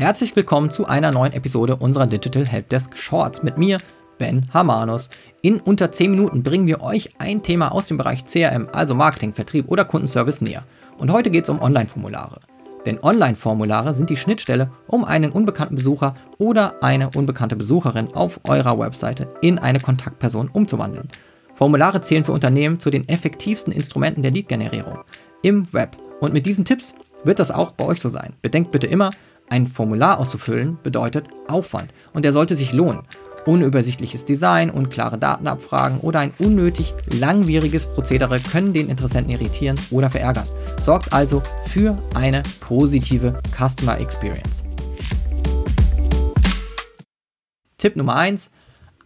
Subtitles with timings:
[0.00, 3.76] Herzlich willkommen zu einer neuen Episode unserer Digital Helpdesk Shorts mit mir,
[4.16, 5.10] Ben Hamanus.
[5.42, 9.34] In unter 10 Minuten bringen wir euch ein Thema aus dem Bereich CRM, also Marketing,
[9.34, 10.64] Vertrieb oder Kundenservice näher.
[10.96, 12.40] Und heute geht es um Online-Formulare.
[12.86, 18.78] Denn Online-Formulare sind die Schnittstelle, um einen unbekannten Besucher oder eine unbekannte Besucherin auf eurer
[18.78, 21.08] Webseite in eine Kontaktperson umzuwandeln.
[21.56, 25.00] Formulare zählen für Unternehmen zu den effektivsten Instrumenten der Lead-Generierung
[25.42, 25.98] im Web.
[26.20, 28.32] Und mit diesen Tipps wird das auch bei euch so sein.
[28.40, 29.10] Bedenkt bitte immer,
[29.50, 33.02] ein Formular auszufüllen bedeutet Aufwand und der sollte sich lohnen.
[33.46, 40.46] Unübersichtliches Design, unklare Datenabfragen oder ein unnötig langwieriges Prozedere können den Interessenten irritieren oder verärgern.
[40.82, 44.62] Sorgt also für eine positive Customer Experience.
[47.76, 48.50] Tipp Nummer 1.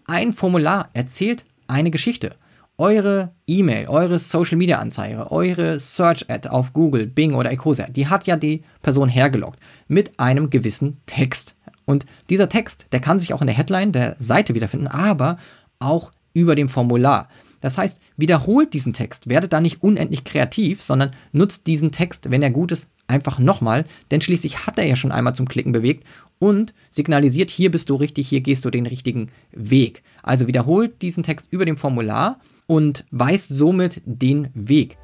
[0.04, 2.36] Ein Formular erzählt eine Geschichte
[2.76, 8.08] eure E-Mail, eure Social Media Anzeige, eure Search Ad auf Google, Bing oder Ecosia, die
[8.08, 11.54] hat ja die Person hergelockt mit einem gewissen Text.
[11.84, 15.38] Und dieser Text, der kann sich auch in der Headline der Seite wiederfinden, aber
[15.78, 17.28] auch über dem Formular.
[17.60, 22.42] Das heißt, wiederholt diesen Text, werdet da nicht unendlich kreativ, sondern nutzt diesen Text, wenn
[22.42, 26.04] er gut ist, einfach nochmal, denn schließlich hat er ja schon einmal zum Klicken bewegt
[26.38, 30.02] und signalisiert, hier bist du richtig, hier gehst du den richtigen Weg.
[30.22, 34.98] Also wiederholt diesen Text über dem Formular und weist somit den Weg.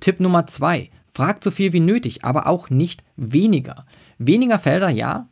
[0.00, 0.90] Tipp Nummer 2.
[1.12, 3.84] Fragt so viel wie nötig, aber auch nicht weniger.
[4.18, 5.28] Weniger Felder, ja,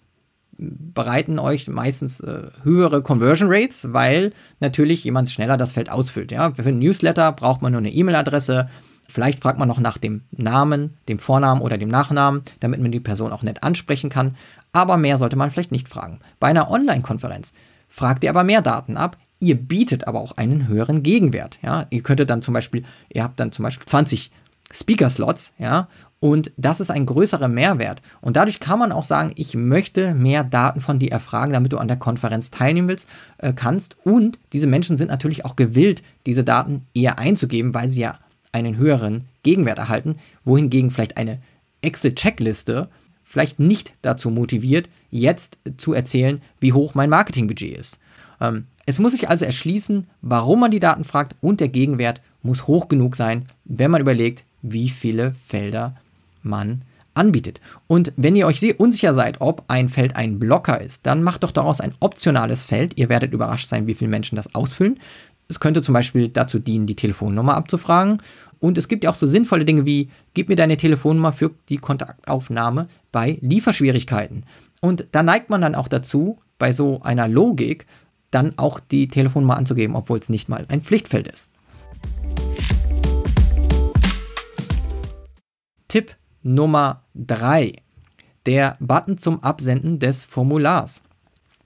[0.58, 6.32] bereiten euch meistens äh, höhere Conversion Rates, weil natürlich jemand schneller das Feld ausfüllt.
[6.32, 6.52] Ja?
[6.52, 8.68] Für einen Newsletter braucht man nur eine E-Mail-Adresse.
[9.08, 13.00] Vielleicht fragt man noch nach dem Namen, dem Vornamen oder dem Nachnamen, damit man die
[13.00, 14.34] Person auch nett ansprechen kann.
[14.72, 16.20] Aber mehr sollte man vielleicht nicht fragen.
[16.40, 17.52] Bei einer Online-Konferenz
[17.88, 19.16] fragt ihr aber mehr Daten ab.
[19.38, 21.58] Ihr bietet aber auch einen höheren Gegenwert.
[21.62, 21.86] Ja?
[21.90, 24.30] Ihr könntet dann zum Beispiel, ihr habt dann zum Beispiel 20
[24.72, 28.00] Speaker-Slots, ja, und das ist ein größerer Mehrwert.
[28.20, 31.78] Und dadurch kann man auch sagen, ich möchte mehr Daten von dir erfragen, damit du
[31.78, 33.06] an der Konferenz teilnehmen willst,
[33.38, 33.96] äh, kannst.
[34.02, 38.18] Und diese Menschen sind natürlich auch gewillt, diese Daten eher einzugeben, weil sie ja
[38.52, 41.38] einen höheren Gegenwert erhalten, wohingegen vielleicht eine
[41.82, 42.88] Excel-Checkliste
[43.26, 47.98] vielleicht nicht dazu motiviert, jetzt zu erzählen, wie hoch mein Marketingbudget ist.
[48.40, 52.68] Ähm, es muss sich also erschließen, warum man die Daten fragt und der Gegenwert muss
[52.68, 55.96] hoch genug sein, wenn man überlegt, wie viele Felder
[56.42, 56.82] man
[57.14, 57.60] anbietet.
[57.88, 61.42] Und wenn ihr euch sehr unsicher seid, ob ein Feld ein Blocker ist, dann macht
[61.42, 62.96] doch daraus ein optionales Feld.
[62.96, 65.00] Ihr werdet überrascht sein, wie viele Menschen das ausfüllen.
[65.48, 68.22] Es könnte zum Beispiel dazu dienen, die Telefonnummer abzufragen.
[68.58, 71.78] Und es gibt ja auch so sinnvolle Dinge wie, gib mir deine Telefonnummer für die
[71.78, 74.44] Kontaktaufnahme bei Lieferschwierigkeiten.
[74.80, 77.86] Und da neigt man dann auch dazu, bei so einer Logik,
[78.30, 81.52] dann auch die Telefonnummer anzugeben, obwohl es nicht mal ein Pflichtfeld ist.
[85.86, 87.74] Tipp Nummer 3.
[88.46, 91.02] Der Button zum Absenden des Formulars.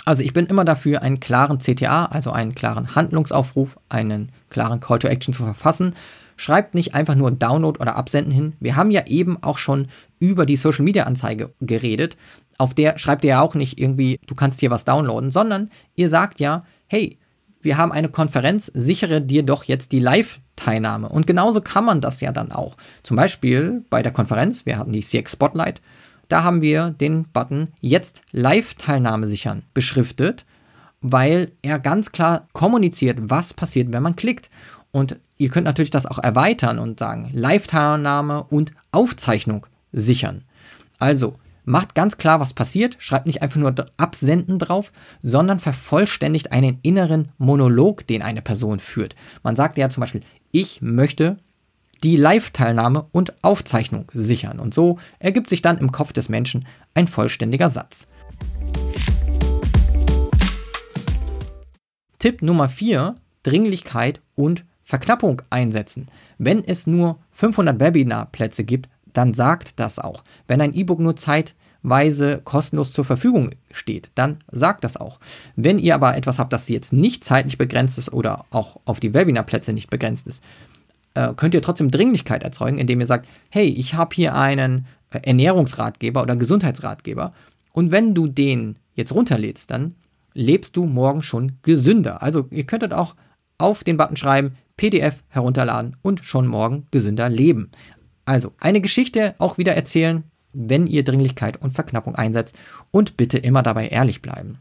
[0.05, 4.99] Also ich bin immer dafür, einen klaren CTA, also einen klaren Handlungsaufruf, einen klaren Call
[4.99, 5.95] to Action zu verfassen.
[6.37, 8.55] Schreibt nicht einfach nur Download oder Absenden hin.
[8.61, 9.89] Wir haben ja eben auch schon
[10.19, 12.17] über die Social Media Anzeige geredet.
[12.57, 16.09] Auf der schreibt ihr ja auch nicht irgendwie, du kannst hier was downloaden, sondern ihr
[16.09, 17.19] sagt ja, hey,
[17.63, 21.11] wir haben eine Konferenz, sichere dir doch jetzt die Live-Teilnahme.
[21.11, 22.77] Und genauso kann man das ja dann auch.
[23.03, 25.83] Zum Beispiel bei der Konferenz, wir hatten die CX Spotlight,
[26.31, 30.47] da haben wir den Button jetzt Live-Teilnahme sichern beschriftet,
[31.01, 34.49] weil er ganz klar kommuniziert, was passiert, wenn man klickt.
[34.93, 40.45] Und ihr könnt natürlich das auch erweitern und sagen, Live-Teilnahme und Aufzeichnung sichern.
[40.99, 44.93] Also, macht ganz klar, was passiert, schreibt nicht einfach nur absenden drauf,
[45.23, 49.15] sondern vervollständigt einen inneren Monolog, den eine Person führt.
[49.43, 51.39] Man sagt ja zum Beispiel, ich möchte
[52.03, 54.59] die Live-Teilnahme und Aufzeichnung sichern.
[54.59, 58.07] Und so ergibt sich dann im Kopf des Menschen ein vollständiger Satz.
[62.19, 66.09] Tipp Nummer 4, Dringlichkeit und Verknappung einsetzen.
[66.37, 70.25] Wenn es nur 500 Webinar-Plätze gibt, dann sagt das auch.
[70.47, 75.19] Wenn ein E-Book nur zeitweise kostenlos zur Verfügung steht, dann sagt das auch.
[75.57, 79.15] Wenn ihr aber etwas habt, das jetzt nicht zeitlich begrenzt ist oder auch auf die
[79.15, 80.43] Webinarplätze nicht begrenzt ist,
[81.15, 85.21] äh, könnt ihr trotzdem Dringlichkeit erzeugen, indem ihr sagt, hey, ich habe hier einen äh,
[85.23, 87.33] Ernährungsratgeber oder Gesundheitsratgeber
[87.73, 89.95] und wenn du den jetzt runterlädst, dann
[90.35, 92.23] lebst du morgen schon gesünder.
[92.23, 93.15] Also ihr könntet auch
[93.59, 97.71] auf den Button schreiben, PDF herunterladen und schon morgen gesünder leben.
[98.25, 102.57] Also eine Geschichte auch wieder erzählen, wenn ihr Dringlichkeit und Verknappung einsetzt
[102.91, 104.59] und bitte immer dabei ehrlich bleiben.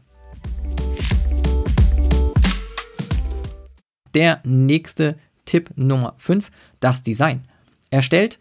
[4.14, 5.16] Der nächste
[5.50, 6.48] Tipp Nummer 5,
[6.78, 7.42] das Design.
[7.90, 8.38] Erstellt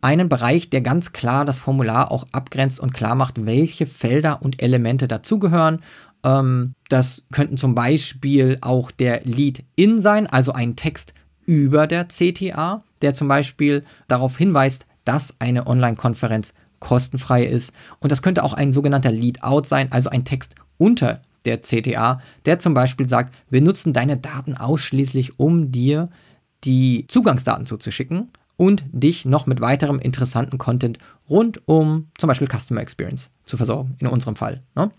[0.00, 4.60] einen Bereich, der ganz klar das Formular auch abgrenzt und klar macht, welche Felder und
[4.60, 5.82] Elemente dazugehören.
[6.24, 11.14] Ähm, das könnten zum Beispiel auch der Lead-In sein, also ein Text
[11.46, 17.72] über der CTA, der zum Beispiel darauf hinweist, dass eine Online-Konferenz kostenfrei ist.
[18.00, 22.58] Und das könnte auch ein sogenannter Lead-Out sein, also ein Text unter der CTA, der
[22.58, 26.08] zum Beispiel sagt, wir nutzen deine Daten ausschließlich, um dir
[26.64, 30.98] die Zugangsdaten zuzuschicken und dich noch mit weiterem interessanten Content
[31.30, 34.62] rund um zum Beispiel Customer Experience zu versorgen, in unserem Fall.
[34.74, 34.90] Ne?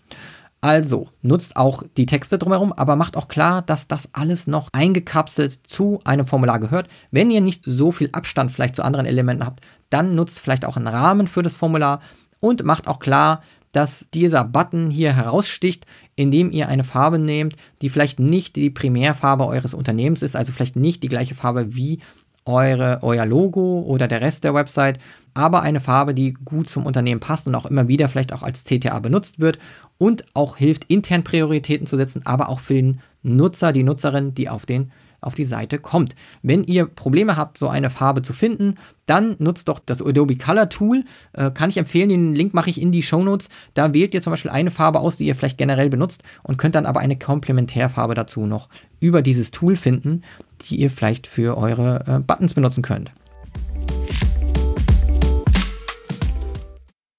[0.62, 5.60] Also nutzt auch die Texte drumherum, aber macht auch klar, dass das alles noch eingekapselt
[5.66, 6.90] zu einem Formular gehört.
[7.12, 10.76] Wenn ihr nicht so viel Abstand vielleicht zu anderen Elementen habt, dann nutzt vielleicht auch
[10.76, 12.02] einen Rahmen für das Formular
[12.42, 13.42] und macht auch klar,
[13.72, 15.86] dass dieser Button hier heraussticht,
[16.16, 20.76] indem ihr eine Farbe nehmt, die vielleicht nicht die Primärfarbe eures Unternehmens ist, also vielleicht
[20.76, 22.00] nicht die gleiche Farbe wie
[22.46, 25.00] eure, euer Logo oder der Rest der Website,
[25.34, 28.64] aber eine Farbe, die gut zum Unternehmen passt und auch immer wieder vielleicht auch als
[28.64, 29.60] CTA benutzt wird
[29.98, 34.50] und auch hilft, intern Prioritäten zu setzen, aber auch für den Nutzer, die Nutzerin, die
[34.50, 36.16] auf den auf die Seite kommt.
[36.42, 38.76] Wenn ihr Probleme habt, so eine Farbe zu finden,
[39.06, 41.04] dann nutzt doch das Adobe Color Tool.
[41.34, 43.50] Äh, kann ich empfehlen, den Link mache ich in die Show Notes.
[43.74, 46.76] Da wählt ihr zum Beispiel eine Farbe aus, die ihr vielleicht generell benutzt und könnt
[46.76, 48.70] dann aber eine Komplementärfarbe dazu noch
[49.00, 50.24] über dieses Tool finden,
[50.62, 53.12] die ihr vielleicht für eure äh, Buttons benutzen könnt.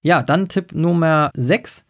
[0.02, 1.84] Ja, dann Tipp Nummer 6.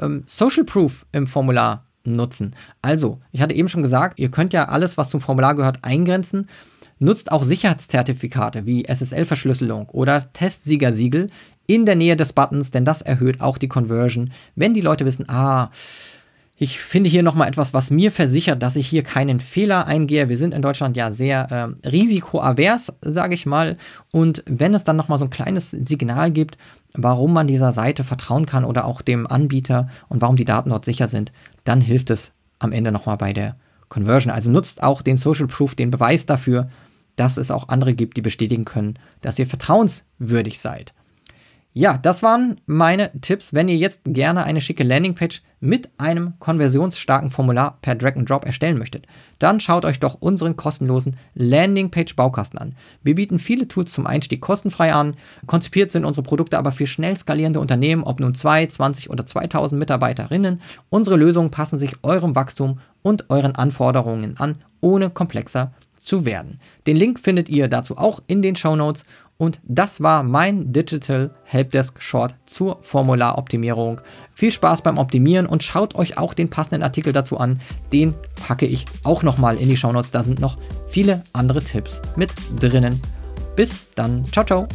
[0.00, 2.54] Ähm, Social Proof im Formular nutzen.
[2.80, 6.48] Also, ich hatte eben schon gesagt, ihr könnt ja alles, was zum Formular gehört, eingrenzen.
[6.98, 11.30] Nutzt auch Sicherheitszertifikate wie SSL-Verschlüsselung oder Testsiegersiegel
[11.66, 15.28] in der Nähe des Buttons, denn das erhöht auch die Conversion, wenn die Leute wissen,
[15.28, 15.70] ah,
[16.62, 20.28] ich finde hier nochmal etwas, was mir versichert, dass ich hier keinen Fehler eingehe.
[20.28, 23.76] Wir sind in Deutschland ja sehr äh, risikoavers, sage ich mal.
[24.12, 26.56] Und wenn es dann nochmal so ein kleines Signal gibt,
[26.94, 30.84] warum man dieser Seite vertrauen kann oder auch dem Anbieter und warum die Daten dort
[30.84, 31.32] sicher sind,
[31.64, 33.56] dann hilft es am Ende nochmal bei der
[33.88, 34.32] Conversion.
[34.32, 36.68] Also nutzt auch den Social Proof, den Beweis dafür,
[37.16, 40.94] dass es auch andere gibt, die bestätigen können, dass ihr vertrauenswürdig seid.
[41.74, 43.54] Ja, das waren meine Tipps.
[43.54, 48.44] Wenn ihr jetzt gerne eine schicke Landingpage mit einem konversionsstarken Formular per Drag and Drop
[48.44, 49.06] erstellen möchtet,
[49.38, 52.76] dann schaut euch doch unseren kostenlosen Landingpage-Baukasten an.
[53.02, 55.14] Wir bieten viele Tools zum Einstieg kostenfrei an.
[55.46, 59.78] Konzipiert sind unsere Produkte aber für schnell skalierende Unternehmen, ob nun 2, 20 oder 2000
[59.78, 60.60] Mitarbeiterinnen.
[60.90, 66.60] Unsere Lösungen passen sich eurem Wachstum und euren Anforderungen an, ohne komplexer zu werden.
[66.86, 69.04] Den Link findet ihr dazu auch in den Show Notes
[69.42, 74.00] und das war mein Digital Helpdesk Short zur Formularoptimierung.
[74.34, 77.58] Viel Spaß beim Optimieren und schaut euch auch den passenden Artikel dazu an.
[77.92, 78.14] Den
[78.46, 80.12] packe ich auch nochmal in die Shownotes.
[80.12, 80.58] Da sind noch
[80.88, 83.02] viele andere Tipps mit drinnen.
[83.56, 84.24] Bis dann.
[84.26, 84.68] Ciao, ciao.